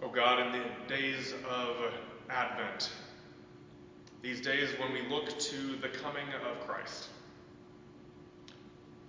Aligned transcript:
O 0.00 0.08
God, 0.08 0.46
in 0.46 0.52
the 0.52 0.64
days 0.86 1.34
of 1.50 1.76
Advent, 2.30 2.90
these 4.22 4.40
days 4.40 4.68
when 4.78 4.92
we 4.92 5.02
look 5.08 5.38
to 5.40 5.76
the 5.76 5.88
coming 5.88 6.26
of 6.48 6.66
Christ, 6.68 7.08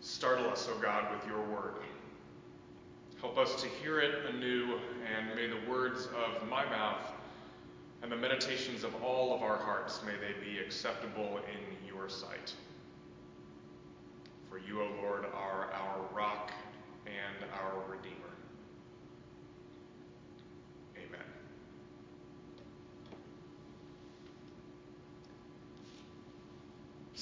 startle 0.02 0.50
us, 0.50 0.68
O 0.68 0.80
God, 0.80 1.14
with 1.14 1.28
your 1.28 1.42
word. 1.42 1.76
Help 3.22 3.38
us 3.38 3.62
to 3.62 3.68
hear 3.68 4.00
it 4.00 4.34
anew, 4.34 4.80
and 5.16 5.36
may 5.36 5.46
the 5.46 5.70
words 5.70 6.08
of 6.08 6.48
my 6.50 6.66
mouth 6.66 7.12
and 8.02 8.12
the 8.12 8.16
meditations 8.16 8.84
of 8.84 8.96
all 9.04 9.36
of 9.36 9.44
our 9.44 9.58
hearts, 9.58 10.02
may 10.06 10.14
they 10.14 10.34
be 10.44 10.58
acceptable 10.58 11.40
in 11.54 11.88
your 11.88 12.10
sight. 12.10 12.54
For 14.50 14.58
you, 14.58 14.82
O 14.82 14.88
Lord, 15.04 15.26
are 15.36 15.70
our 15.72 16.00
rock 16.16 16.52
and 17.06 17.50
our 17.54 17.84
Redeemer. 17.88 18.16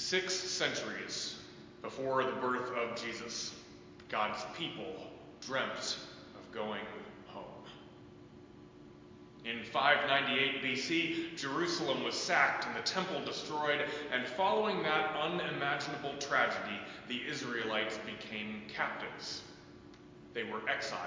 Six 0.08 0.34
centuries 0.34 1.36
before 1.82 2.24
the 2.24 2.32
birth 2.32 2.72
of 2.78 2.96
Jesus, 2.96 3.54
God's 4.08 4.42
people 4.58 5.12
dreamt 5.46 5.98
of 6.34 6.50
going 6.54 6.86
home. 7.26 7.44
In 9.44 9.66
598 9.66 10.64
BC, 10.64 11.36
Jerusalem 11.38 12.06
was 12.06 12.16
sacked 12.16 12.66
and 12.68 12.74
the 12.78 12.88
temple 12.88 13.20
destroyed, 13.26 13.82
and 14.14 14.26
following 14.26 14.82
that 14.84 15.14
unimaginable 15.14 16.14
tragedy, 16.22 16.80
the 17.10 17.20
Israelites 17.30 18.00
became 18.06 18.62
captives. 18.74 19.42
They 20.34 20.46
were 20.46 20.62
exiled 20.70 21.02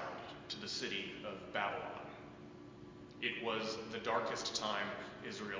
to 0.49 0.61
the 0.61 0.67
city 0.67 1.05
of 1.25 1.51
Babylon. 1.53 2.05
It 3.23 3.43
was 3.43 3.79
the 3.91 3.97
darkest 3.97 4.53
time 4.53 4.85
Israel 5.27 5.50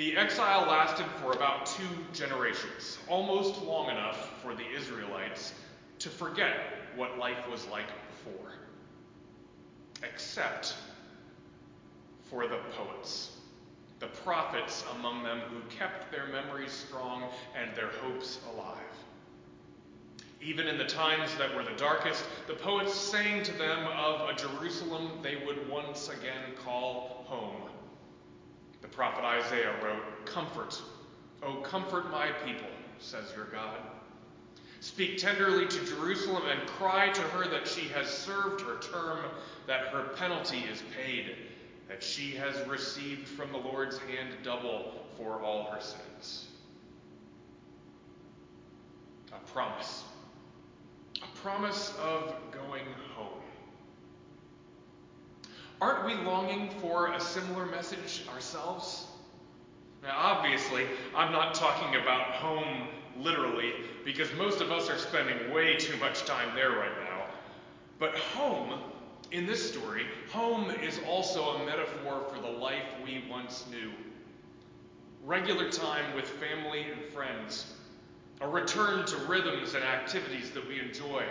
The 0.00 0.16
exile 0.16 0.62
lasted 0.62 1.04
for 1.20 1.32
about 1.32 1.66
two 1.66 1.84
generations, 2.14 2.98
almost 3.06 3.60
long 3.60 3.90
enough 3.90 4.40
for 4.40 4.54
the 4.54 4.66
Israelites 4.74 5.52
to 5.98 6.08
forget 6.08 6.54
what 6.96 7.18
life 7.18 7.46
was 7.50 7.66
like 7.66 7.84
before, 8.08 8.52
except 10.02 10.74
for 12.30 12.48
the 12.48 12.56
poets, 12.78 13.36
the 13.98 14.06
prophets 14.06 14.84
among 14.96 15.22
them 15.22 15.40
who 15.50 15.60
kept 15.68 16.10
their 16.10 16.28
memories 16.28 16.72
strong 16.72 17.24
and 17.54 17.76
their 17.76 17.90
hopes 18.00 18.38
alive. 18.54 18.78
Even 20.40 20.66
in 20.66 20.78
the 20.78 20.86
times 20.86 21.36
that 21.36 21.54
were 21.54 21.62
the 21.62 21.76
darkest, 21.76 22.24
the 22.46 22.54
poets 22.54 22.94
sang 22.94 23.42
to 23.42 23.52
them 23.52 23.86
of 23.98 24.30
a 24.30 24.34
Jerusalem 24.34 25.10
they 25.22 25.36
would 25.44 25.68
once 25.68 26.08
again 26.08 26.54
call 26.64 27.26
home. 27.26 27.68
The 28.82 28.88
prophet 28.88 29.24
Isaiah 29.24 29.74
wrote, 29.82 30.26
Comfort, 30.26 30.80
O 31.42 31.56
comfort 31.56 32.10
my 32.10 32.30
people, 32.44 32.68
says 32.98 33.32
your 33.36 33.46
God. 33.46 33.78
Speak 34.80 35.18
tenderly 35.18 35.66
to 35.66 35.84
Jerusalem 35.84 36.44
and 36.50 36.66
cry 36.66 37.10
to 37.10 37.20
her 37.20 37.46
that 37.50 37.68
she 37.68 37.88
has 37.88 38.08
served 38.08 38.62
her 38.62 38.78
term, 38.78 39.18
that 39.66 39.88
her 39.88 40.04
penalty 40.16 40.64
is 40.72 40.82
paid, 40.96 41.36
that 41.88 42.02
she 42.02 42.30
has 42.32 42.66
received 42.66 43.28
from 43.28 43.52
the 43.52 43.58
Lord's 43.58 43.98
hand 43.98 44.30
double 44.42 45.04
for 45.18 45.42
all 45.42 45.70
her 45.70 45.80
sins. 45.80 46.46
A 49.32 49.52
promise. 49.52 50.04
A 51.22 51.38
promise 51.38 51.92
of 52.02 52.34
going 52.50 52.86
home. 53.14 53.39
Aren't 55.80 56.04
we 56.04 56.14
longing 56.26 56.68
for 56.80 57.06
a 57.12 57.20
similar 57.20 57.64
message 57.64 58.24
ourselves? 58.32 59.06
Now, 60.02 60.14
obviously, 60.14 60.86
I'm 61.14 61.32
not 61.32 61.54
talking 61.54 62.00
about 62.00 62.32
home 62.32 62.88
literally, 63.18 63.72
because 64.04 64.28
most 64.34 64.60
of 64.60 64.70
us 64.70 64.90
are 64.90 64.98
spending 64.98 65.52
way 65.52 65.76
too 65.76 65.96
much 65.96 66.24
time 66.24 66.54
there 66.54 66.70
right 66.70 66.92
now. 67.04 67.24
But 67.98 68.16
home, 68.16 68.78
in 69.32 69.46
this 69.46 69.72
story, 69.72 70.04
home 70.30 70.70
is 70.82 71.00
also 71.08 71.56
a 71.56 71.64
metaphor 71.64 72.24
for 72.30 72.40
the 72.40 72.48
life 72.48 72.84
we 73.04 73.24
once 73.30 73.64
knew. 73.70 73.90
Regular 75.24 75.70
time 75.70 76.14
with 76.14 76.26
family 76.26 76.86
and 76.90 77.02
friends, 77.12 77.72
a 78.42 78.48
return 78.48 79.06
to 79.06 79.16
rhythms 79.16 79.74
and 79.74 79.84
activities 79.84 80.50
that 80.50 80.66
we 80.66 80.80
enjoy, 80.80 81.24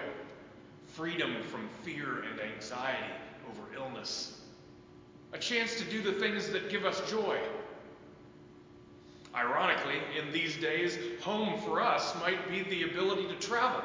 freedom 0.87 1.41
from 1.43 1.69
fear 1.83 2.23
and 2.23 2.39
anxiety 2.39 3.13
over 3.49 3.75
illness, 3.75 4.38
a 5.33 5.37
chance 5.37 5.75
to 5.75 5.83
do 5.85 6.01
the 6.01 6.13
things 6.13 6.49
that 6.49 6.69
give 6.69 6.85
us 6.85 7.01
joy 7.09 7.39
Ironically, 9.35 9.99
in 10.17 10.31
these 10.31 10.57
days, 10.57 10.97
home 11.21 11.59
for 11.61 11.81
us 11.81 12.15
might 12.19 12.49
be 12.49 12.63
the 12.63 12.83
ability 12.83 13.27
to 13.27 13.35
travel. 13.35 13.81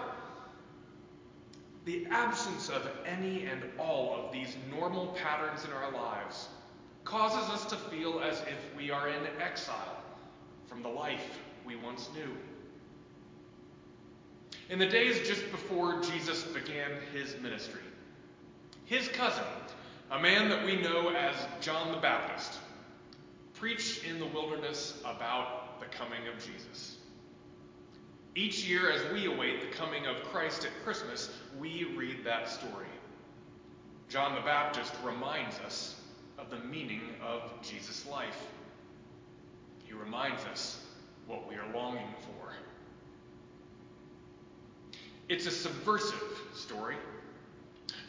The 1.84 2.06
absence 2.10 2.71
of 2.71 2.88
any 3.05 3.44
and 3.44 3.62
all 3.78 4.16
of 4.16 4.32
these 4.32 4.56
normal 4.71 5.09
patterns 5.09 5.65
in 5.65 5.72
our 5.72 5.93
lives 5.93 6.49
causes 7.05 7.50
us 7.50 7.66
to 7.66 7.76
feel 7.76 8.21
as 8.21 8.41
if 8.43 8.76
we 8.76 8.91
are 8.91 9.09
in 9.09 9.21
exile 9.38 10.03
from 10.66 10.82
the 10.82 10.88
life 10.88 11.38
we 11.66 11.76
once 11.76 12.09
knew. 12.15 12.34
In 14.71 14.78
the 14.78 14.87
days 14.87 15.28
just 15.28 15.50
before 15.50 16.00
Jesus 16.00 16.43
began 16.44 16.91
his 17.12 17.37
ministry, 17.43 17.82
his 18.87 19.09
cousin, 19.09 19.44
a 20.11 20.19
man 20.19 20.49
that 20.49 20.65
we 20.65 20.77
know 20.77 21.11
as 21.11 21.35
John 21.61 21.93
the 21.93 21.99
Baptist, 21.99 22.59
preached 23.55 24.05
in 24.05 24.19
the 24.19 24.27
wilderness 24.27 25.01
about 25.01 25.81
the 25.81 25.87
coming 25.87 26.29
of 26.29 26.45
Jesus. 26.45 26.99
Each 28.35 28.65
year, 28.65 28.91
as 28.91 29.13
we 29.13 29.27
await 29.27 29.61
the 29.61 29.77
coming 29.77 30.07
of 30.07 30.17
Christ 30.25 30.65
at 30.65 30.85
Christmas, 30.85 31.31
we 31.59 31.85
read 31.97 32.25
that 32.25 32.49
story. 32.49 32.87
John 34.09 34.35
the 34.35 34.41
Baptist 34.41 34.93
reminds 35.05 35.59
us 35.61 36.01
of 36.39 36.51
the 36.51 36.59
meaning 36.59 37.01
of 37.23 37.53
Jesus' 37.63 38.07
life. 38.07 38.47
He 39.85 39.93
reminds 39.93 40.45
us 40.45 40.85
what 41.27 41.49
we 41.49 41.55
are 41.55 41.73
longing 41.73 42.09
for. 42.21 42.53
It's 45.29 45.47
a 45.47 45.51
subversive 45.51 46.23
story. 46.55 46.97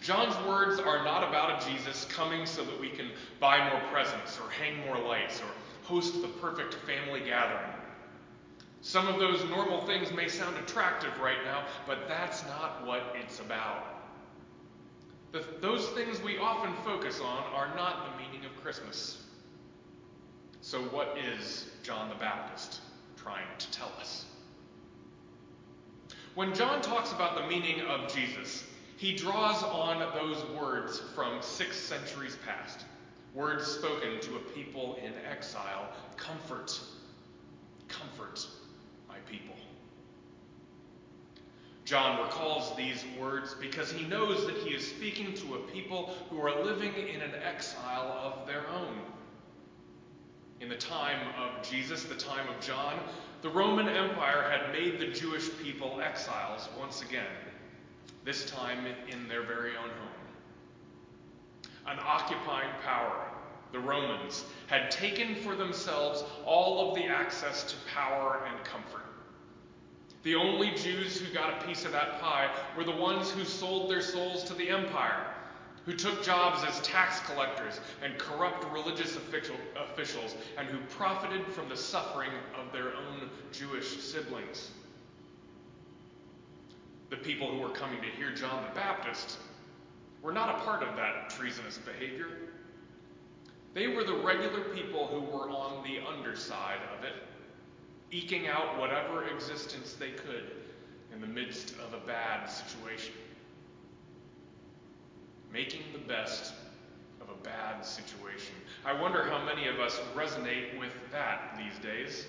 John's 0.01 0.35
words 0.47 0.79
are 0.79 1.03
not 1.03 1.27
about 1.27 1.61
a 1.61 1.69
Jesus 1.69 2.05
coming 2.05 2.45
so 2.45 2.63
that 2.63 2.79
we 2.79 2.89
can 2.89 3.09
buy 3.39 3.69
more 3.69 3.81
presents 3.91 4.39
or 4.39 4.49
hang 4.51 4.85
more 4.85 4.99
lights 4.99 5.41
or 5.41 5.87
host 5.87 6.21
the 6.21 6.27
perfect 6.27 6.75
family 6.85 7.21
gathering. 7.21 7.71
Some 8.81 9.07
of 9.07 9.19
those 9.19 9.43
normal 9.45 9.85
things 9.85 10.11
may 10.11 10.27
sound 10.27 10.57
attractive 10.57 11.19
right 11.19 11.43
now, 11.43 11.65
but 11.87 12.07
that's 12.07 12.45
not 12.45 12.85
what 12.85 13.15
it's 13.19 13.39
about. 13.39 13.83
The, 15.31 15.43
those 15.59 15.87
things 15.89 16.21
we 16.21 16.37
often 16.37 16.71
focus 16.83 17.19
on 17.19 17.43
are 17.53 17.75
not 17.75 18.11
the 18.11 18.23
meaning 18.23 18.45
of 18.45 18.63
Christmas. 18.63 19.23
So, 20.61 20.81
what 20.83 21.17
is 21.17 21.67
John 21.83 22.09
the 22.09 22.15
Baptist 22.15 22.81
trying 23.17 23.47
to 23.57 23.71
tell 23.71 23.91
us? 23.99 24.25
When 26.35 26.53
John 26.53 26.81
talks 26.81 27.11
about 27.11 27.35
the 27.35 27.47
meaning 27.47 27.81
of 27.81 28.13
Jesus, 28.13 28.63
he 28.97 29.13
draws 29.13 29.61
on 29.61 29.99
those 30.13 30.43
words 30.57 31.01
from 31.13 31.41
six 31.41 31.77
centuries 31.77 32.37
past, 32.45 32.85
words 33.33 33.67
spoken 33.67 34.21
to 34.21 34.37
a 34.37 34.39
people 34.39 34.97
in 35.03 35.13
exile 35.29 35.89
comfort, 36.15 36.79
comfort 37.89 38.47
my 39.09 39.17
people. 39.29 39.55
John 41.83 42.23
recalls 42.23 42.75
these 42.75 43.03
words 43.19 43.53
because 43.59 43.91
he 43.91 44.07
knows 44.07 44.45
that 44.47 44.55
he 44.57 44.73
is 44.73 44.87
speaking 44.87 45.33
to 45.35 45.55
a 45.55 45.59
people 45.71 46.15
who 46.29 46.39
are 46.39 46.63
living 46.63 46.93
in 46.93 47.21
an 47.21 47.35
exile 47.45 48.17
of 48.23 48.47
their 48.47 48.67
own. 48.69 48.97
In 50.61 50.69
the 50.69 50.77
time 50.77 51.19
of 51.37 51.69
Jesus, 51.69 52.05
the 52.05 52.15
time 52.15 52.47
of 52.47 52.59
John, 52.65 52.97
the 53.41 53.49
Roman 53.49 53.89
Empire 53.89 54.49
had 54.49 54.71
made 54.71 54.99
the 54.99 55.07
Jewish 55.07 55.49
people 55.61 56.01
exiles 56.01 56.69
once 56.79 57.01
again 57.01 57.27
this 58.25 58.49
time 58.49 58.87
in 59.07 59.27
their 59.27 59.43
very 59.43 59.77
own 59.77 59.89
home. 59.89 60.15
An 61.85 61.99
occupying 62.03 62.71
power, 62.83 63.29
the 63.71 63.79
Romans, 63.79 64.43
had 64.65 64.89
taken 64.89 65.35
for 65.35 65.55
themselves 65.55 66.23
all 66.43 66.89
of 66.89 66.95
the 66.95 67.05
access 67.05 67.63
to 67.71 67.75
power 67.93 68.43
and 68.49 68.65
comfort. 68.65 69.03
The 70.23 70.33
only 70.33 70.71
Jews 70.71 71.19
who 71.19 71.31
got 71.31 71.61
a 71.61 71.67
piece 71.67 71.85
of 71.85 71.91
that 71.91 72.19
pie 72.19 72.49
were 72.75 72.83
the 72.83 72.95
ones 72.95 73.29
who 73.29 73.45
sold 73.45 73.91
their 73.91 74.01
souls 74.01 74.43
to 74.45 74.55
the 74.55 74.71
empire, 74.71 75.27
who 75.85 75.93
took 75.95 76.23
jobs 76.23 76.63
as 76.63 76.81
tax 76.81 77.19
collectors 77.31 77.79
and 78.01 78.17
corrupt 78.17 78.65
religious 78.73 79.15
officials, 79.15 80.35
and 80.57 80.67
who 80.67 80.79
profited 80.95 81.45
from 81.45 81.69
the 81.69 81.77
suffering 81.77 82.31
of 82.59 82.71
their 82.71 82.87
own 82.95 83.29
Jewish 83.51 84.01
siblings 84.01 84.71
the 87.15 87.23
people 87.23 87.49
who 87.49 87.59
were 87.59 87.69
coming 87.69 88.01
to 88.01 88.07
hear 88.07 88.31
John 88.33 88.63
the 88.63 88.75
Baptist 88.75 89.37
were 90.21 90.33
not 90.33 90.59
a 90.59 90.63
part 90.63 90.83
of 90.83 90.95
that 90.95 91.29
treasonous 91.29 91.77
behavior. 91.77 92.27
They 93.73 93.87
were 93.87 94.03
the 94.03 94.15
regular 94.15 94.61
people 94.73 95.07
who 95.07 95.21
were 95.21 95.49
on 95.49 95.83
the 95.83 95.99
underside 96.05 96.79
of 96.97 97.03
it, 97.03 97.13
eking 98.11 98.47
out 98.47 98.79
whatever 98.79 99.27
existence 99.27 99.93
they 99.93 100.11
could 100.11 100.51
in 101.13 101.21
the 101.21 101.27
midst 101.27 101.75
of 101.75 101.93
a 101.93 102.05
bad 102.05 102.47
situation. 102.47 103.13
Making 105.53 105.83
the 105.93 105.99
best 105.99 106.53
of 107.21 107.29
a 107.29 107.43
bad 107.43 107.85
situation. 107.85 108.55
I 108.85 108.99
wonder 108.99 109.23
how 109.23 109.43
many 109.45 109.67
of 109.67 109.79
us 109.79 109.99
resonate 110.15 110.77
with 110.79 110.91
that 111.11 111.57
these 111.57 111.81
days. 111.81 112.25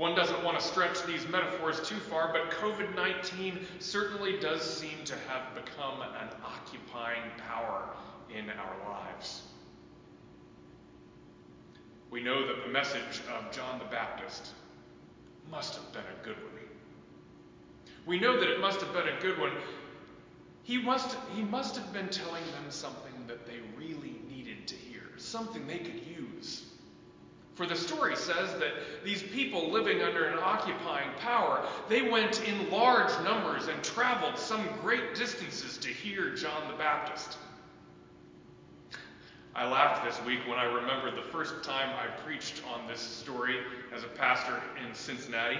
One 0.00 0.14
doesn't 0.14 0.42
want 0.42 0.58
to 0.58 0.64
stretch 0.66 1.02
these 1.02 1.28
metaphors 1.28 1.86
too 1.86 1.98
far, 1.98 2.32
but 2.32 2.50
COVID 2.52 2.96
19 2.96 3.58
certainly 3.80 4.40
does 4.40 4.62
seem 4.62 5.04
to 5.04 5.14
have 5.28 5.54
become 5.54 6.00
an 6.00 6.28
occupying 6.42 7.30
power 7.46 7.84
in 8.34 8.48
our 8.48 8.90
lives. 8.90 9.42
We 12.10 12.22
know 12.22 12.46
that 12.46 12.64
the 12.64 12.72
message 12.72 13.20
of 13.30 13.52
John 13.52 13.78
the 13.78 13.84
Baptist 13.84 14.52
must 15.50 15.74
have 15.74 15.92
been 15.92 16.00
a 16.18 16.24
good 16.24 16.38
one. 16.44 16.64
We 18.06 18.18
know 18.18 18.40
that 18.40 18.48
it 18.48 18.58
must 18.58 18.80
have 18.80 18.94
been 18.94 19.08
a 19.08 19.20
good 19.20 19.38
one. 19.38 19.52
He 20.62 20.80
must, 20.80 21.14
he 21.36 21.42
must 21.42 21.76
have 21.76 21.92
been 21.92 22.08
telling 22.08 22.46
them 22.52 22.70
something 22.70 23.26
that 23.26 23.44
they 23.44 23.58
really 23.76 24.14
needed 24.30 24.66
to 24.68 24.76
hear, 24.76 25.02
something 25.18 25.66
they 25.66 25.80
could 25.80 26.00
use. 26.06 26.69
For 27.60 27.66
the 27.66 27.76
story 27.76 28.16
says 28.16 28.58
that 28.58 29.04
these 29.04 29.22
people 29.22 29.70
living 29.70 30.00
under 30.00 30.24
an 30.24 30.38
occupying 30.38 31.10
power, 31.18 31.62
they 31.90 32.00
went 32.00 32.40
in 32.48 32.70
large 32.70 33.12
numbers 33.22 33.68
and 33.68 33.84
traveled 33.84 34.38
some 34.38 34.66
great 34.80 35.14
distances 35.14 35.76
to 35.76 35.88
hear 35.88 36.34
John 36.34 36.68
the 36.68 36.78
Baptist. 36.78 37.36
I 39.54 39.70
laughed 39.70 40.06
this 40.06 40.26
week 40.26 40.40
when 40.48 40.56
I 40.56 40.64
remembered 40.64 41.16
the 41.16 41.30
first 41.30 41.62
time 41.62 41.90
I 42.02 42.06
preached 42.22 42.62
on 42.72 42.86
this 42.88 42.98
story 42.98 43.58
as 43.94 44.04
a 44.04 44.08
pastor 44.08 44.58
in 44.82 44.94
Cincinnati. 44.94 45.58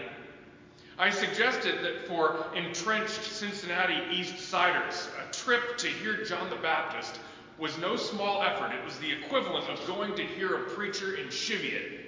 I 0.99 1.11
suggested 1.11 1.85
that 1.85 2.09
for 2.09 2.47
entrenched 2.55 3.25
Cincinnati 3.25 4.01
East 4.11 4.39
Siders, 4.39 5.11
a 5.23 5.31
trip 5.33 5.77
to 5.77 5.89
hear 5.89 6.25
John 6.25 6.49
the 6.49 6.57
Baptist 6.57 7.21
was 7.61 7.77
no 7.79 7.95
small 7.97 8.43
effort. 8.43 8.73
It 8.73 8.85
was 8.85 8.99
the 8.99 9.13
equivalent 9.13 9.69
of 9.69 9.87
going 9.87 10.15
to 10.17 10.23
hear 10.23 10.57
a 10.57 10.71
preacher 10.71 11.17
in 11.17 11.29
Cheviot. 11.29 12.01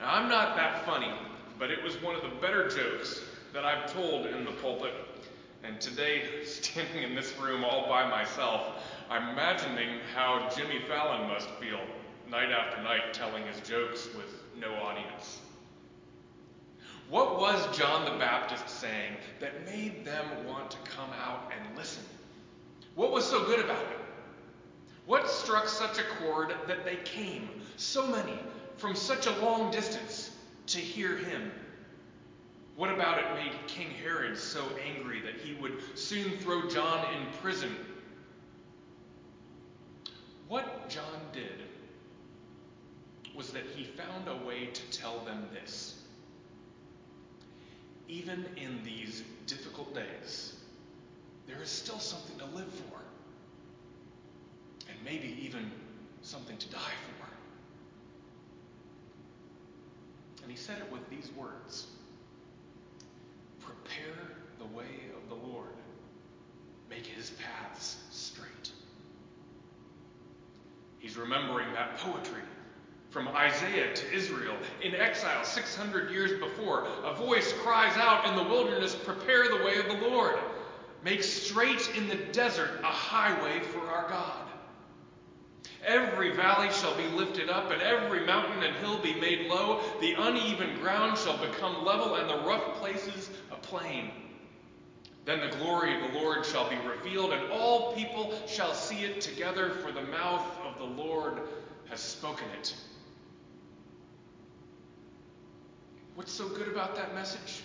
Now, 0.00 0.14
I'm 0.14 0.28
not 0.28 0.56
that 0.56 0.86
funny, 0.86 1.12
but 1.58 1.70
it 1.70 1.82
was 1.82 2.00
one 2.02 2.14
of 2.14 2.22
the 2.22 2.40
better 2.40 2.68
jokes 2.68 3.20
that 3.52 3.64
I've 3.64 3.92
told 3.92 4.26
in 4.26 4.44
the 4.44 4.52
pulpit. 4.52 4.94
And 5.62 5.80
today, 5.80 6.22
standing 6.44 7.02
in 7.02 7.14
this 7.14 7.36
room 7.38 7.64
all 7.64 7.86
by 7.88 8.08
myself, 8.08 8.82
I'm 9.10 9.30
imagining 9.30 9.98
how 10.14 10.48
Jimmy 10.56 10.80
Fallon 10.88 11.28
must 11.28 11.48
feel 11.60 11.80
night 12.30 12.50
after 12.50 12.82
night 12.82 13.12
telling 13.12 13.44
his 13.46 13.60
jokes 13.68 14.08
with 14.16 14.42
no 14.58 14.72
audience. 14.74 15.40
What 17.10 17.40
was 17.40 17.76
John 17.76 18.04
the 18.04 18.18
Baptist 18.18 18.68
saying 18.68 19.16
that 19.40 19.64
made 19.64 20.04
them 20.04 20.26
want 20.46 20.70
to 20.70 20.76
come 20.90 21.08
out 21.24 21.50
and 21.56 21.76
listen? 21.76 22.04
What 22.98 23.12
was 23.12 23.24
so 23.24 23.44
good 23.44 23.60
about 23.60 23.80
it? 23.80 23.98
What 25.06 25.30
struck 25.30 25.68
such 25.68 26.00
a 26.00 26.02
chord 26.18 26.52
that 26.66 26.84
they 26.84 26.96
came, 27.04 27.48
so 27.76 28.04
many, 28.04 28.36
from 28.76 28.96
such 28.96 29.28
a 29.28 29.38
long 29.38 29.70
distance 29.70 30.32
to 30.66 30.80
hear 30.80 31.16
him? 31.16 31.52
What 32.74 32.92
about 32.92 33.20
it 33.20 33.34
made 33.34 33.52
King 33.68 33.90
Herod 34.02 34.36
so 34.36 34.64
angry 34.84 35.20
that 35.20 35.36
he 35.36 35.54
would 35.60 35.74
soon 35.94 36.38
throw 36.38 36.68
John 36.68 37.06
in 37.14 37.32
prison? 37.40 37.72
What 40.48 40.88
John 40.88 41.20
did 41.32 41.62
was 43.32 43.52
that 43.52 43.62
he 43.76 43.84
found 43.84 44.26
a 44.26 44.44
way 44.44 44.70
to 44.72 44.82
tell 44.90 45.20
them 45.20 45.48
this. 45.52 46.02
Even 48.08 48.44
in 48.56 48.82
these 48.82 49.22
difficult 49.46 49.94
days, 49.94 50.57
there 51.48 51.62
is 51.62 51.70
still 51.70 51.98
something 51.98 52.38
to 52.38 52.44
live 52.56 52.68
for, 52.68 53.00
and 54.88 54.96
maybe 55.04 55.36
even 55.42 55.70
something 56.22 56.56
to 56.58 56.68
die 56.68 56.78
for. 56.78 57.18
And 60.42 60.56
he 60.56 60.56
said 60.56 60.78
it 60.78 60.92
with 60.92 61.08
these 61.10 61.30
words 61.36 61.88
Prepare 63.60 64.36
the 64.58 64.66
way 64.76 65.10
of 65.14 65.28
the 65.28 65.46
Lord, 65.46 65.68
make 66.88 67.06
his 67.06 67.30
paths 67.30 67.96
straight. 68.10 68.72
He's 70.98 71.16
remembering 71.16 71.72
that 71.74 71.98
poetry 71.98 72.42
from 73.10 73.28
Isaiah 73.28 73.94
to 73.94 74.12
Israel 74.12 74.56
in 74.82 74.94
exile 74.94 75.44
600 75.44 76.10
years 76.10 76.38
before. 76.40 76.86
A 77.04 77.14
voice 77.14 77.52
cries 77.62 77.96
out 77.96 78.26
in 78.26 78.36
the 78.36 78.42
wilderness, 78.42 78.94
Prepare 78.94 79.48
the 79.48 79.64
way 79.64 79.78
of 79.78 79.86
the 79.86 80.08
Lord. 80.08 80.38
Make 81.04 81.22
straight 81.22 81.90
in 81.96 82.08
the 82.08 82.16
desert 82.32 82.80
a 82.82 82.86
highway 82.86 83.60
for 83.60 83.80
our 83.80 84.08
God. 84.08 84.48
Every 85.86 86.34
valley 86.34 86.70
shall 86.72 86.96
be 86.96 87.06
lifted 87.06 87.48
up, 87.48 87.70
and 87.70 87.80
every 87.80 88.26
mountain 88.26 88.62
and 88.62 88.74
hill 88.76 88.98
be 88.98 89.14
made 89.14 89.46
low. 89.46 89.80
The 90.00 90.14
uneven 90.14 90.80
ground 90.80 91.16
shall 91.16 91.38
become 91.38 91.84
level, 91.84 92.16
and 92.16 92.28
the 92.28 92.46
rough 92.46 92.74
places 92.74 93.30
a 93.52 93.56
plain. 93.56 94.10
Then 95.24 95.40
the 95.40 95.56
glory 95.56 95.94
of 95.94 96.12
the 96.12 96.18
Lord 96.18 96.44
shall 96.44 96.68
be 96.68 96.76
revealed, 96.76 97.32
and 97.32 97.52
all 97.52 97.94
people 97.94 98.34
shall 98.46 98.74
see 98.74 99.04
it 99.04 99.20
together, 99.20 99.70
for 99.70 99.92
the 99.92 100.02
mouth 100.02 100.46
of 100.64 100.78
the 100.78 101.02
Lord 101.02 101.40
has 101.88 102.00
spoken 102.00 102.46
it. 102.58 102.74
What's 106.16 106.32
so 106.32 106.48
good 106.48 106.66
about 106.66 106.96
that 106.96 107.14
message? 107.14 107.62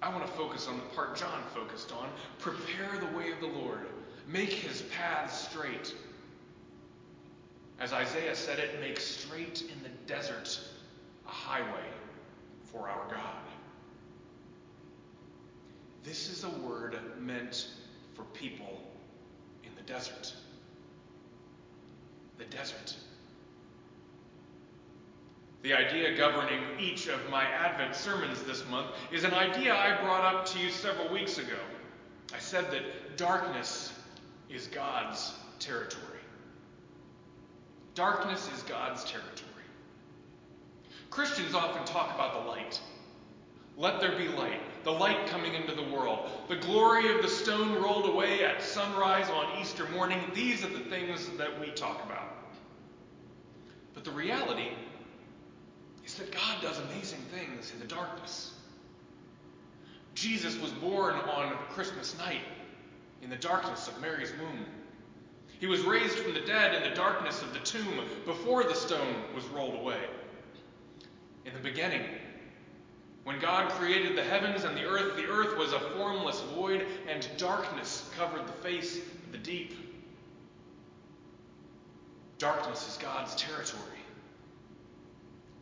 I 0.00 0.08
want 0.10 0.24
to 0.24 0.32
focus 0.32 0.68
on 0.68 0.76
the 0.76 0.84
part 0.94 1.16
John 1.16 1.42
focused 1.54 1.92
on. 1.92 2.08
Prepare 2.38 2.98
the 3.00 3.16
way 3.18 3.32
of 3.32 3.40
the 3.40 3.46
Lord, 3.46 3.80
make 4.26 4.50
his 4.50 4.82
paths 4.82 5.48
straight. 5.48 5.94
As 7.80 7.92
Isaiah 7.92 8.34
said 8.34 8.58
it, 8.58 8.80
make 8.80 9.00
straight 9.00 9.62
in 9.62 9.82
the 9.82 9.88
desert 10.06 10.60
a 11.26 11.30
highway 11.30 11.86
for 12.72 12.88
our 12.88 13.08
God. 13.10 13.42
This 16.04 16.30
is 16.30 16.44
a 16.44 16.50
word 16.66 16.98
meant 17.18 17.68
for 18.14 18.22
people 18.24 18.82
in 19.62 19.70
the 19.76 19.82
desert. 19.82 20.32
The 22.38 22.44
desert. 22.44 22.96
The 25.62 25.74
idea 25.74 26.16
governing 26.16 26.60
each 26.78 27.08
of 27.08 27.18
my 27.30 27.44
Advent 27.44 27.96
sermons 27.96 28.42
this 28.44 28.64
month 28.68 28.88
is 29.10 29.24
an 29.24 29.34
idea 29.34 29.74
I 29.74 30.00
brought 30.00 30.24
up 30.24 30.46
to 30.46 30.58
you 30.58 30.70
several 30.70 31.08
weeks 31.12 31.38
ago. 31.38 31.58
I 32.32 32.38
said 32.38 32.70
that 32.70 33.16
darkness 33.16 33.92
is 34.48 34.68
God's 34.68 35.34
territory. 35.58 36.04
Darkness 37.94 38.48
is 38.54 38.62
God's 38.62 39.02
territory. 39.04 39.34
Christians 41.10 41.54
often 41.54 41.84
talk 41.84 42.14
about 42.14 42.44
the 42.44 42.48
light. 42.48 42.80
Let 43.76 44.00
there 44.00 44.16
be 44.16 44.28
light, 44.28 44.60
the 44.84 44.92
light 44.92 45.26
coming 45.28 45.54
into 45.54 45.74
the 45.74 45.82
world, 45.82 46.28
the 46.48 46.56
glory 46.56 47.14
of 47.14 47.22
the 47.22 47.28
stone 47.28 47.80
rolled 47.82 48.06
away 48.06 48.44
at 48.44 48.62
sunrise 48.62 49.28
on 49.30 49.60
Easter 49.60 49.88
morning. 49.90 50.20
These 50.34 50.64
are 50.64 50.68
the 50.68 50.80
things 50.80 51.28
that 51.38 51.60
we 51.60 51.70
talk 51.70 52.04
about. 52.04 52.28
But 53.94 54.04
the 54.04 54.10
reality 54.10 54.70
that 56.18 56.32
God 56.32 56.62
does 56.62 56.78
amazing 56.78 57.20
things 57.32 57.72
in 57.72 57.80
the 57.80 57.86
darkness. 57.86 58.52
Jesus 60.14 60.58
was 60.58 60.72
born 60.72 61.14
on 61.14 61.56
Christmas 61.70 62.16
night 62.18 62.42
in 63.22 63.30
the 63.30 63.36
darkness 63.36 63.88
of 63.88 64.00
Mary's 64.00 64.32
womb. 64.40 64.66
He 65.60 65.66
was 65.66 65.80
raised 65.82 66.18
from 66.18 66.34
the 66.34 66.40
dead 66.40 66.74
in 66.74 66.88
the 66.88 66.94
darkness 66.94 67.42
of 67.42 67.52
the 67.52 67.60
tomb 67.60 68.04
before 68.24 68.64
the 68.64 68.74
stone 68.74 69.16
was 69.34 69.44
rolled 69.46 69.74
away. 69.74 70.00
In 71.44 71.52
the 71.52 71.60
beginning, 71.60 72.02
when 73.24 73.40
God 73.40 73.70
created 73.72 74.16
the 74.16 74.22
heavens 74.22 74.64
and 74.64 74.76
the 74.76 74.84
earth, 74.84 75.16
the 75.16 75.26
earth 75.26 75.56
was 75.58 75.72
a 75.72 75.80
formless 75.96 76.40
void, 76.54 76.86
and 77.08 77.28
darkness 77.36 78.10
covered 78.16 78.46
the 78.46 78.52
face 78.52 78.98
of 78.98 79.32
the 79.32 79.38
deep. 79.38 79.74
Darkness 82.38 82.88
is 82.88 82.96
God's 82.96 83.34
territory. 83.34 83.97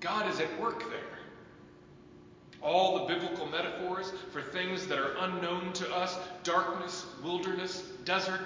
God 0.06 0.30
is 0.30 0.38
at 0.38 0.60
work 0.60 0.88
there. 0.88 1.00
All 2.62 3.00
the 3.00 3.12
biblical 3.12 3.44
metaphors 3.46 4.12
for 4.30 4.40
things 4.40 4.86
that 4.86 5.00
are 5.00 5.16
unknown 5.18 5.72
to 5.72 5.92
us 5.92 6.16
darkness, 6.44 7.04
wilderness, 7.25 7.82
desert, 8.04 8.40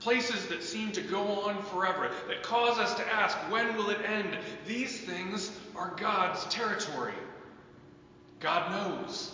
places 0.00 0.48
that 0.48 0.62
seem 0.62 0.92
to 0.92 1.00
go 1.00 1.22
on 1.22 1.62
forever, 1.64 2.10
that 2.28 2.42
cause 2.42 2.78
us 2.78 2.92
to 2.96 3.10
ask, 3.10 3.38
when 3.50 3.74
will 3.74 3.88
it 3.88 4.00
end? 4.04 4.36
These 4.66 5.00
things 5.00 5.50
are 5.74 5.94
God's 5.96 6.44
territory. 6.54 7.14
God 8.38 8.70
knows. 8.70 9.32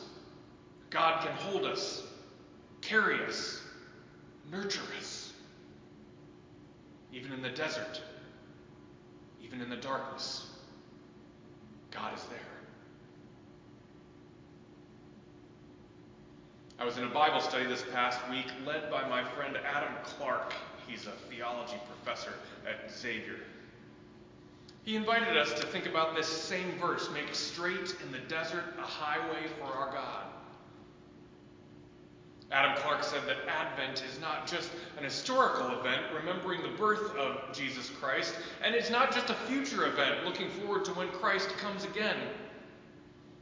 God 0.91 1.25
can 1.25 1.33
hold 1.33 1.65
us, 1.65 2.07
carry 2.83 3.21
us, 3.25 3.61
nurture 4.53 4.81
us. 4.97 5.33
Even 7.13 7.33
in 7.33 7.43
the 7.43 7.51
desert, 7.51 8.01
even 9.43 9.61
in 9.61 9.69
the 9.69 9.77
darkness, 9.77 10.48
God 11.91 12.17
is 12.17 12.25
there. 12.25 12.39
I 16.79 16.85
was 16.85 16.97
in 16.97 17.05
a 17.05 17.09
Bible 17.09 17.41
study 17.41 17.67
this 17.67 17.85
past 17.93 18.21
week 18.31 18.47
led 18.65 18.91
by 18.91 19.09
my 19.09 19.25
friend 19.25 19.57
Adam 19.57 19.93
Clark. 20.05 20.55
He's 20.87 21.07
a 21.07 21.13
theology 21.29 21.79
professor 21.87 22.35
at 22.69 22.91
Xavier. 22.91 23.41
He 24.85 24.95
invited 24.95 25.37
us 25.37 25.53
to 25.61 25.67
think 25.67 25.87
about 25.87 26.15
this 26.15 26.29
same 26.29 26.79
verse 26.79 27.11
make 27.13 27.35
straight 27.35 27.97
in 28.03 28.13
the 28.13 28.21
desert 28.29 28.65
a 28.79 28.83
highway 28.83 29.49
for 29.59 29.67
our 29.67 29.93
God. 29.93 30.27
Adam 32.51 32.75
Clark 32.79 33.05
said 33.05 33.21
that 33.27 33.37
Advent 33.47 34.03
is 34.11 34.19
not 34.21 34.47
just 34.47 34.71
an 34.97 35.05
historical 35.05 35.79
event 35.79 36.01
remembering 36.15 36.63
the 36.63 36.77
birth 36.79 37.15
of 37.17 37.53
Jesus 37.53 37.91
Christ, 37.91 38.35
and 38.63 38.75
it's 38.75 38.91
not 38.91 39.13
just 39.13 39.29
a 39.29 39.35
future 39.35 39.87
event 39.87 40.25
looking 40.25 40.49
forward 40.51 40.85
to 40.87 40.93
when 40.93 41.09
Christ 41.09 41.51
comes 41.59 41.85
again. 41.85 42.17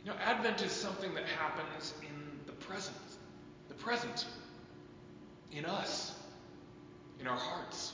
You 0.05 0.11
know, 0.11 0.17
Advent 0.19 0.61
is 0.61 0.73
something 0.73 1.15
that 1.15 1.25
happens 1.25 1.95
in 2.03 2.09
the 2.47 2.53
present, 2.53 2.97
the 3.69 3.75
present, 3.75 4.27
in 5.53 5.65
us, 5.65 6.19
in 7.21 7.29
our 7.29 7.39
hearts. 7.39 7.93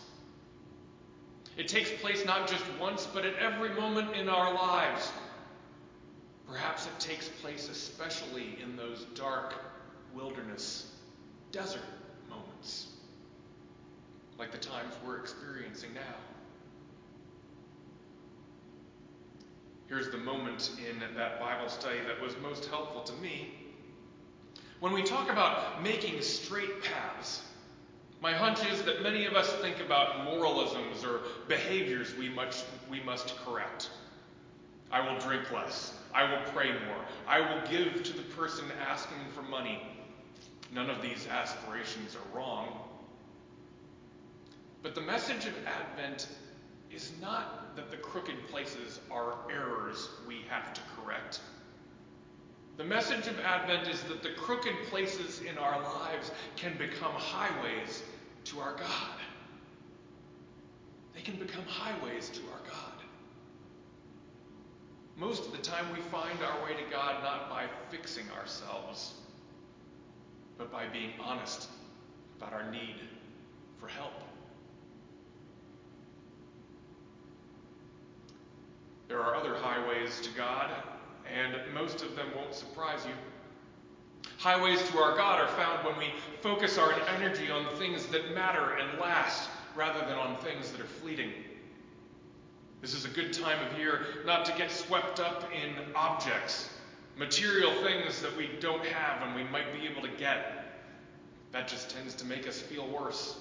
It 1.58 1.68
takes 1.68 1.90
place 2.00 2.24
not 2.24 2.48
just 2.48 2.64
once, 2.80 3.06
but 3.12 3.26
at 3.26 3.34
every 3.36 3.68
moment 3.74 4.16
in 4.16 4.30
our 4.30 4.54
lives. 4.54 5.12
Perhaps 6.48 6.86
it 6.86 6.98
takes 6.98 7.28
place 7.28 7.68
especially 7.68 8.58
in 8.62 8.76
those 8.76 9.04
dark 9.14 9.54
wilderness 10.14 10.91
desert 11.52 11.82
moments, 12.30 12.88
like 14.38 14.50
the 14.50 14.58
times 14.58 14.94
we're 15.06 15.18
experiencing 15.18 15.92
now. 15.94 16.00
Here's 19.86 20.10
the 20.10 20.16
moment 20.16 20.70
in 20.78 20.98
that 21.16 21.38
Bible 21.38 21.68
study 21.68 21.98
that 22.06 22.20
was 22.20 22.34
most 22.42 22.64
helpful 22.66 23.02
to 23.02 23.12
me. 23.20 23.52
When 24.80 24.94
we 24.94 25.02
talk 25.02 25.30
about 25.30 25.82
making 25.82 26.22
straight 26.22 26.82
paths, 26.82 27.42
my 28.22 28.32
hunch 28.32 28.64
is 28.72 28.82
that 28.82 29.02
many 29.02 29.26
of 29.26 29.34
us 29.34 29.52
think 29.60 29.80
about 29.80 30.24
moralisms 30.24 31.04
or 31.04 31.20
behaviors 31.46 32.14
we 32.16 32.30
must, 32.30 32.64
we 32.90 33.00
must 33.00 33.36
correct. 33.44 33.90
I 34.90 35.06
will 35.06 35.18
drink 35.20 35.50
less. 35.52 35.92
I 36.14 36.24
will 36.24 36.42
pray 36.52 36.70
more. 36.70 37.04
I 37.26 37.40
will 37.40 37.60
give 37.70 38.02
to 38.02 38.12
the 38.12 38.22
person 38.34 38.64
asking 38.88 39.18
for 39.34 39.42
money. 39.42 39.82
None 40.72 40.88
of 40.88 41.02
these 41.02 41.26
aspirations 41.30 42.16
are 42.16 42.36
wrong. 42.36 42.68
But 44.82 44.94
the 44.94 45.02
message 45.02 45.46
of 45.46 45.54
Advent 45.66 46.28
is 46.90 47.12
not 47.20 47.76
that 47.76 47.90
the 47.90 47.96
crooked 47.98 48.48
places 48.48 49.00
are 49.10 49.34
errors 49.50 50.08
we 50.26 50.44
have 50.48 50.72
to 50.74 50.80
correct. 50.96 51.40
The 52.78 52.84
message 52.84 53.26
of 53.26 53.38
Advent 53.40 53.86
is 53.86 54.02
that 54.04 54.22
the 54.22 54.30
crooked 54.30 54.74
places 54.88 55.42
in 55.42 55.58
our 55.58 55.80
lives 55.82 56.30
can 56.56 56.76
become 56.78 57.12
highways 57.12 58.02
to 58.44 58.60
our 58.60 58.74
God. 58.74 59.18
They 61.14 61.20
can 61.20 61.36
become 61.36 61.64
highways 61.66 62.30
to 62.30 62.40
our 62.40 62.70
God. 62.70 62.92
Most 65.16 65.44
of 65.44 65.52
the 65.52 65.58
time, 65.58 65.84
we 65.92 66.00
find 66.00 66.38
our 66.42 66.64
way 66.64 66.74
to 66.74 66.90
God 66.90 67.22
not 67.22 67.50
by 67.50 67.66
fixing 67.90 68.24
ourselves, 68.30 69.14
but 70.62 70.70
by 70.70 70.86
being 70.86 71.10
honest 71.20 71.66
about 72.38 72.52
our 72.52 72.70
need 72.70 72.94
for 73.80 73.88
help. 73.88 74.12
There 79.08 79.20
are 79.20 79.34
other 79.34 79.56
highways 79.56 80.20
to 80.20 80.30
God, 80.36 80.70
and 81.26 81.56
most 81.74 82.02
of 82.02 82.14
them 82.14 82.28
won't 82.36 82.54
surprise 82.54 83.00
you. 83.04 83.12
Highways 84.38 84.80
to 84.90 84.98
our 84.98 85.16
God 85.16 85.40
are 85.40 85.48
found 85.56 85.84
when 85.84 85.98
we 85.98 86.12
focus 86.42 86.78
our 86.78 86.92
energy 87.16 87.50
on 87.50 87.66
things 87.76 88.06
that 88.06 88.32
matter 88.32 88.74
and 88.74 89.00
last 89.00 89.50
rather 89.74 90.06
than 90.06 90.16
on 90.16 90.36
things 90.36 90.70
that 90.70 90.80
are 90.80 90.84
fleeting. 90.84 91.32
This 92.80 92.94
is 92.94 93.04
a 93.04 93.08
good 93.08 93.32
time 93.32 93.58
of 93.66 93.76
year 93.76 94.06
not 94.24 94.44
to 94.44 94.52
get 94.56 94.70
swept 94.70 95.18
up 95.18 95.42
in 95.52 95.92
objects, 95.96 96.68
material 97.16 97.72
things 97.82 98.20
that 98.22 98.36
we 98.36 98.50
don't 98.60 98.84
have 98.86 99.26
and 99.26 99.34
we 99.34 99.44
might 99.50 99.72
be 99.78 99.86
able 99.86 100.02
to 100.02 100.16
get. 100.16 100.80
That 101.52 101.68
just 101.68 101.90
tends 101.90 102.14
to 102.16 102.24
make 102.24 102.48
us 102.48 102.60
feel 102.60 102.86
worse. 102.88 103.36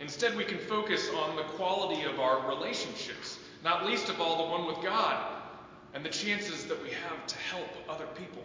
Instead, 0.00 0.36
we 0.36 0.44
can 0.44 0.58
focus 0.58 1.08
on 1.16 1.36
the 1.36 1.42
quality 1.42 2.02
of 2.04 2.18
our 2.18 2.48
relationships, 2.48 3.38
not 3.62 3.86
least 3.86 4.08
of 4.08 4.20
all 4.20 4.46
the 4.46 4.50
one 4.50 4.66
with 4.66 4.82
God, 4.82 5.40
and 5.94 6.04
the 6.04 6.08
chances 6.08 6.66
that 6.66 6.82
we 6.82 6.90
have 6.90 7.26
to 7.26 7.36
help 7.38 7.68
other 7.88 8.06
people. 8.16 8.42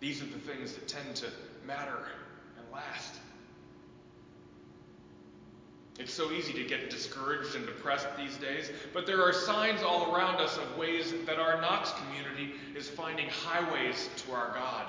These 0.00 0.22
are 0.22 0.26
the 0.26 0.38
things 0.38 0.72
that 0.74 0.88
tend 0.88 1.16
to 1.16 1.26
matter 1.66 2.08
and 2.56 2.72
last. 2.72 3.17
It's 5.98 6.12
so 6.12 6.30
easy 6.30 6.52
to 6.52 6.64
get 6.64 6.90
discouraged 6.90 7.56
and 7.56 7.66
depressed 7.66 8.06
these 8.16 8.36
days, 8.36 8.70
but 8.92 9.04
there 9.04 9.22
are 9.22 9.32
signs 9.32 9.82
all 9.82 10.14
around 10.14 10.36
us 10.36 10.56
of 10.56 10.76
ways 10.76 11.12
that 11.26 11.38
our 11.38 11.60
Knox 11.60 11.92
community 11.92 12.54
is 12.76 12.88
finding 12.88 13.28
highways 13.28 14.08
to 14.18 14.32
our 14.32 14.52
God 14.54 14.86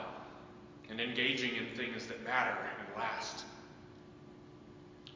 and 0.89 1.01
engaging 1.01 1.55
in 1.55 1.65
things 1.75 2.05
that 2.07 2.23
matter 2.23 2.55
and 2.77 2.97
last. 2.97 3.45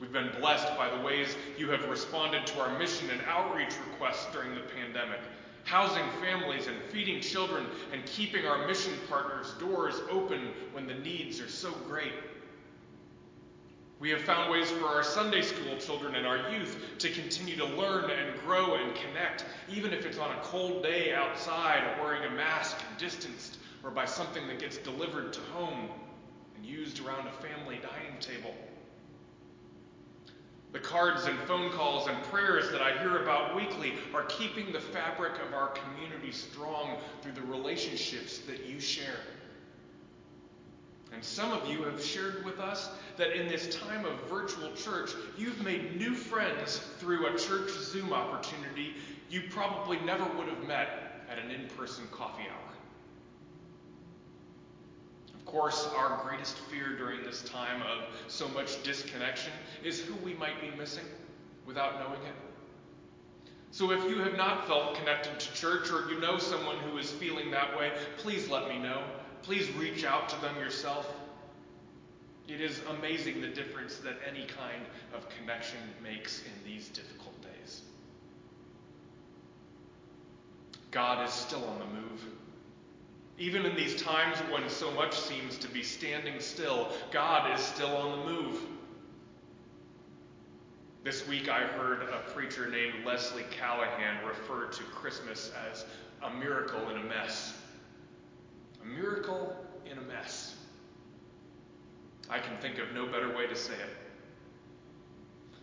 We've 0.01 0.11
been 0.11 0.31
blessed 0.39 0.75
by 0.75 0.89
the 0.89 1.03
ways 1.03 1.35
you 1.57 1.69
have 1.69 1.87
responded 1.87 2.47
to 2.47 2.59
our 2.59 2.77
mission 2.77 3.09
and 3.11 3.21
outreach 3.27 3.73
requests 3.89 4.25
during 4.33 4.55
the 4.55 4.61
pandemic 4.61 5.19
housing 5.63 6.03
families 6.21 6.67
and 6.67 6.77
feeding 6.91 7.21
children, 7.21 7.65
and 7.91 8.05
keeping 8.05 8.45
our 8.45 8.67
mission 8.67 8.93
partners' 9.09 9.53
doors 9.59 9.95
open 10.09 10.49
when 10.73 10.87
the 10.87 10.93
needs 10.95 11.39
are 11.39 11.49
so 11.49 11.71
great. 11.87 12.13
We 14.03 14.09
have 14.09 14.23
found 14.23 14.51
ways 14.51 14.69
for 14.69 14.87
our 14.87 15.01
Sunday 15.01 15.41
school 15.41 15.77
children 15.77 16.15
and 16.15 16.27
our 16.27 16.51
youth 16.51 16.75
to 16.97 17.09
continue 17.09 17.55
to 17.55 17.63
learn 17.63 18.11
and 18.11 18.37
grow 18.41 18.75
and 18.75 18.93
connect, 18.93 19.45
even 19.69 19.93
if 19.93 20.05
it's 20.05 20.17
on 20.17 20.29
a 20.29 20.41
cold 20.41 20.83
day 20.83 21.13
outside 21.13 21.97
wearing 22.01 22.25
a 22.25 22.35
mask 22.35 22.75
and 22.89 22.97
distanced, 22.97 23.59
or 23.81 23.91
by 23.91 24.03
something 24.03 24.45
that 24.47 24.59
gets 24.59 24.75
delivered 24.75 25.31
to 25.31 25.39
home 25.53 25.87
and 26.57 26.65
used 26.65 26.99
around 26.99 27.27
a 27.27 27.47
family 27.47 27.79
dining 27.81 28.19
table. 28.19 28.53
The 30.73 30.79
cards 30.79 31.23
and 31.23 31.39
phone 31.47 31.71
calls 31.71 32.09
and 32.09 32.21
prayers 32.23 32.69
that 32.73 32.81
I 32.81 32.99
hear 32.99 33.23
about 33.23 33.55
weekly 33.55 33.93
are 34.13 34.23
keeping 34.23 34.73
the 34.73 34.81
fabric 34.81 35.35
of 35.47 35.53
our 35.53 35.69
community 35.69 36.33
strong 36.33 36.97
through 37.21 37.35
the 37.35 37.43
relationships 37.43 38.39
that 38.39 38.65
you 38.65 38.81
share. 38.81 39.21
And 41.13 41.23
some 41.23 41.51
of 41.51 41.69
you 41.69 41.83
have 41.83 42.03
shared 42.03 42.43
with 42.43 42.59
us 42.59 42.89
that 43.17 43.39
in 43.39 43.47
this 43.47 43.75
time 43.75 44.05
of 44.05 44.13
virtual 44.29 44.71
church, 44.73 45.11
you've 45.37 45.63
made 45.63 45.97
new 45.97 46.15
friends 46.15 46.81
through 46.97 47.27
a 47.27 47.37
church 47.37 47.71
Zoom 47.71 48.11
opportunity 48.11 48.95
you 49.29 49.41
probably 49.49 49.99
never 50.01 50.25
would 50.37 50.47
have 50.47 50.63
met 50.67 51.25
at 51.29 51.39
an 51.39 51.49
in 51.49 51.67
person 51.69 52.05
coffee 52.11 52.43
hour 52.43 52.73
Of 55.33 55.45
course, 55.45 55.87
our 55.95 56.23
greatest 56.27 56.57
fear 56.59 56.95
during 56.95 57.23
this 57.23 57.41
time 57.41 57.81
of 57.81 58.05
so 58.27 58.47
much 58.49 58.81
disconnection 58.83 59.51
is 59.83 59.99
who 59.99 60.13
we 60.23 60.33
might 60.35 60.61
be 60.61 60.75
missing 60.77 61.03
without 61.65 61.99
knowing 61.99 62.21
it. 62.23 62.35
So 63.71 63.91
if 63.91 64.03
you 64.09 64.19
have 64.19 64.37
not 64.37 64.67
felt 64.67 64.95
connected 64.95 65.39
to 65.39 65.53
church 65.53 65.91
or 65.91 66.09
you 66.11 66.19
know 66.19 66.37
someone 66.37 66.77
who 66.77 66.97
is 66.97 67.09
feeling 67.09 67.49
that 67.51 67.77
way, 67.77 67.91
please 68.17 68.47
let 68.49 68.69
me 68.69 68.77
know. 68.77 69.03
Please 69.43 69.69
reach 69.73 70.05
out 70.05 70.29
to 70.29 70.41
them 70.41 70.55
yourself. 70.55 71.13
It 72.47 72.61
is 72.61 72.81
amazing 72.97 73.41
the 73.41 73.49
difference 73.49 73.97
that 73.97 74.15
any 74.27 74.45
kind 74.45 74.83
of 75.13 75.27
connection 75.37 75.79
makes 76.01 76.41
in 76.41 76.51
these 76.65 76.87
difficult 76.89 77.35
days. 77.41 77.81
God 80.91 81.27
is 81.27 81.33
still 81.33 81.63
on 81.65 81.79
the 81.79 81.85
move. 81.85 82.23
Even 83.37 83.65
in 83.65 83.75
these 83.75 84.01
times 84.01 84.37
when 84.51 84.69
so 84.69 84.91
much 84.91 85.13
seems 85.13 85.57
to 85.57 85.67
be 85.67 85.83
standing 85.83 86.39
still, 86.39 86.89
God 87.11 87.53
is 87.53 87.65
still 87.65 87.95
on 87.97 88.19
the 88.19 88.31
move. 88.31 88.61
This 91.03 91.27
week 91.27 91.49
I 91.49 91.61
heard 91.61 92.03
a 92.03 92.31
preacher 92.31 92.69
named 92.69 93.05
Leslie 93.05 93.43
Callahan 93.51 94.25
refer 94.25 94.67
to 94.67 94.83
Christmas 94.83 95.51
as 95.69 95.85
a 96.21 96.33
miracle 96.33 96.89
in 96.89 96.97
a 96.97 97.03
mess. 97.03 97.53
A 98.83 98.87
miracle 98.87 99.55
in 99.89 99.97
a 99.97 100.01
mess. 100.01 100.55
I 102.29 102.39
can 102.39 102.57
think 102.57 102.79
of 102.79 102.93
no 102.93 103.05
better 103.05 103.35
way 103.35 103.47
to 103.47 103.55
say 103.55 103.73
it. 103.73 103.97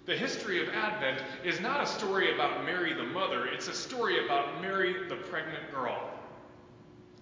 The 0.06 0.16
history 0.16 0.62
of 0.62 0.72
Advent 0.74 1.22
is 1.44 1.60
not 1.60 1.82
a 1.82 1.86
story 1.86 2.34
about 2.34 2.64
Mary 2.64 2.92
the 2.94 3.04
mother, 3.04 3.46
it's 3.46 3.68
a 3.68 3.72
story 3.72 4.24
about 4.24 4.60
Mary 4.60 5.08
the 5.08 5.16
pregnant 5.16 5.70
girl. 5.72 6.10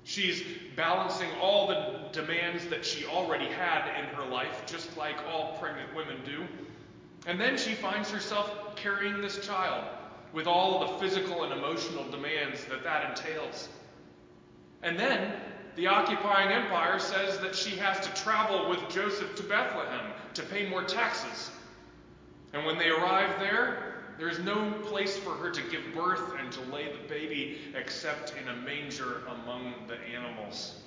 She's 0.04 0.42
balancing 0.74 1.28
all 1.40 1.66
the 1.66 2.08
demands 2.12 2.66
that 2.68 2.84
she 2.84 3.04
already 3.04 3.46
had 3.46 3.98
in 3.98 4.06
her 4.14 4.24
life, 4.24 4.62
just 4.64 4.96
like 4.96 5.16
all 5.30 5.58
pregnant 5.60 5.94
women 5.94 6.16
do. 6.24 6.46
And 7.26 7.38
then 7.38 7.58
she 7.58 7.74
finds 7.74 8.10
herself 8.10 8.74
carrying 8.74 9.20
this 9.20 9.44
child 9.46 9.84
with 10.32 10.46
all 10.46 10.80
the 10.80 10.98
physical 10.98 11.44
and 11.44 11.52
emotional 11.52 12.08
demands 12.10 12.64
that 12.66 12.84
that 12.84 13.10
entails. 13.10 13.68
And 14.82 14.98
then 14.98 15.34
the 15.78 15.86
occupying 15.86 16.50
empire 16.50 16.98
says 16.98 17.38
that 17.38 17.54
she 17.54 17.76
has 17.76 18.00
to 18.00 18.12
travel 18.20 18.68
with 18.68 18.80
Joseph 18.90 19.36
to 19.36 19.44
Bethlehem 19.44 20.10
to 20.34 20.42
pay 20.42 20.68
more 20.68 20.82
taxes. 20.82 21.52
And 22.52 22.66
when 22.66 22.78
they 22.78 22.88
arrive 22.88 23.38
there, 23.38 24.02
there 24.18 24.28
is 24.28 24.40
no 24.40 24.72
place 24.86 25.16
for 25.16 25.30
her 25.30 25.52
to 25.52 25.62
give 25.70 25.82
birth 25.94 26.32
and 26.40 26.50
to 26.50 26.60
lay 26.72 26.90
the 26.90 27.08
baby 27.08 27.58
except 27.76 28.34
in 28.42 28.48
a 28.48 28.56
manger 28.56 29.22
among 29.28 29.72
the 29.86 29.96
animals. 30.12 30.80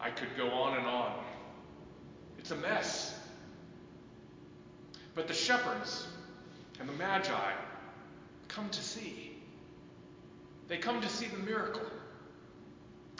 I 0.00 0.08
could 0.08 0.34
go 0.38 0.48
on 0.48 0.78
and 0.78 0.86
on. 0.86 1.22
It's 2.38 2.52
a 2.52 2.56
mess. 2.56 3.14
But 5.14 5.28
the 5.28 5.34
shepherds 5.34 6.06
and 6.78 6.88
the 6.88 6.94
magi 6.94 7.52
come 8.48 8.70
to 8.70 8.82
see. 8.82 9.36
They 10.66 10.78
come 10.78 11.02
to 11.02 11.08
see 11.10 11.26
the 11.26 11.36
miracle. 11.36 11.82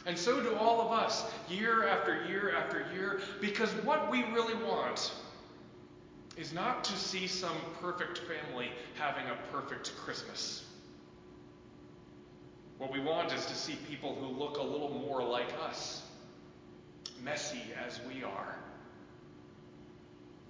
And 0.06 0.16
so 0.16 0.40
do 0.40 0.54
all 0.54 0.80
of 0.80 0.92
us, 0.92 1.24
year 1.48 1.86
after 1.86 2.24
year 2.26 2.54
after 2.56 2.86
year, 2.94 3.20
because 3.40 3.70
what 3.84 4.10
we 4.10 4.22
really 4.24 4.54
want 4.64 5.12
is 6.36 6.52
not 6.52 6.84
to 6.84 6.96
see 6.96 7.26
some 7.26 7.56
perfect 7.80 8.18
family 8.18 8.70
having 8.94 9.26
a 9.26 9.36
perfect 9.52 9.94
Christmas. 9.96 10.64
What 12.78 12.92
we 12.92 13.00
want 13.00 13.32
is 13.34 13.44
to 13.44 13.54
see 13.54 13.76
people 13.90 14.14
who 14.14 14.26
look 14.26 14.56
a 14.56 14.62
little 14.62 15.04
more 15.06 15.22
like 15.22 15.52
us, 15.62 16.02
messy 17.22 17.60
as 17.86 18.00
we 18.08 18.24
are. 18.24 18.56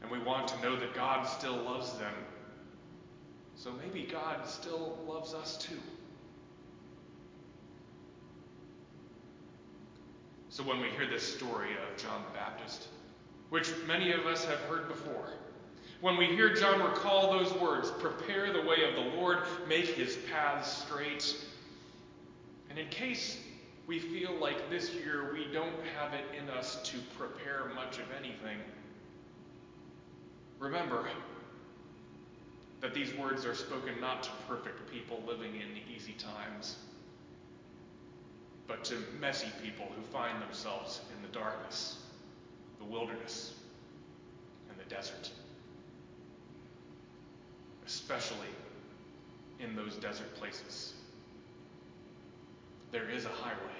And 0.00 0.10
we 0.12 0.20
want 0.20 0.46
to 0.48 0.62
know 0.62 0.78
that 0.78 0.94
God 0.94 1.24
still 1.24 1.56
loves 1.56 1.92
them. 1.98 2.14
So 3.56 3.72
maybe 3.72 4.08
God 4.10 4.46
still 4.46 4.96
loves 5.08 5.34
us 5.34 5.56
too. 5.56 5.80
So 10.50 10.64
when 10.64 10.80
we 10.80 10.88
hear 10.88 11.06
this 11.06 11.22
story 11.22 11.70
of 11.74 11.96
John 11.96 12.24
the 12.28 12.36
Baptist, 12.36 12.88
which 13.50 13.70
many 13.86 14.10
of 14.10 14.26
us 14.26 14.44
have 14.44 14.58
heard 14.62 14.88
before, 14.88 15.30
when 16.00 16.16
we 16.16 16.26
hear 16.26 16.52
John 16.52 16.82
recall 16.82 17.30
those 17.30 17.52
words, 17.54 17.92
prepare 18.00 18.52
the 18.52 18.62
way 18.62 18.78
of 18.82 18.96
the 18.96 19.16
Lord, 19.16 19.38
make 19.68 19.86
his 19.86 20.18
paths 20.28 20.82
straight, 20.84 21.36
and 22.68 22.80
in 22.80 22.88
case 22.88 23.38
we 23.86 24.00
feel 24.00 24.32
like 24.40 24.68
this 24.70 24.92
year 24.92 25.32
we 25.32 25.46
don't 25.52 25.74
have 25.96 26.14
it 26.14 26.24
in 26.36 26.50
us 26.50 26.82
to 26.82 26.98
prepare 27.16 27.70
much 27.76 27.98
of 27.98 28.06
anything, 28.18 28.58
remember 30.58 31.08
that 32.80 32.92
these 32.92 33.14
words 33.14 33.44
are 33.44 33.54
spoken 33.54 34.00
not 34.00 34.24
to 34.24 34.30
perfect 34.48 34.90
people 34.90 35.22
living 35.28 35.54
in 35.54 35.94
easy 35.94 36.14
times, 36.14 36.76
but 38.70 38.84
to 38.84 38.94
messy 39.20 39.48
people 39.62 39.86
who 39.96 40.02
find 40.16 40.40
themselves 40.40 41.00
in 41.14 41.20
the 41.20 41.38
darkness, 41.38 41.98
the 42.78 42.84
wilderness, 42.86 43.52
and 44.70 44.78
the 44.78 44.88
desert 44.88 45.30
especially 47.90 48.46
in 49.58 49.74
those 49.74 49.96
desert 49.96 50.32
places. 50.36 50.94
There 52.92 53.10
is 53.10 53.24
a 53.24 53.30
highway. 53.30 53.79